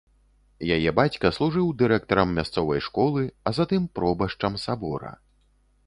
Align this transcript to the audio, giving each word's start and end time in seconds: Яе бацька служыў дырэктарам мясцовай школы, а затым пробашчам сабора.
Яе 0.77 0.93
бацька 0.99 1.31
служыў 1.37 1.67
дырэктарам 1.83 2.33
мясцовай 2.39 2.83
школы, 2.89 3.21
а 3.47 3.55
затым 3.59 3.81
пробашчам 4.01 4.53
сабора. 4.65 5.13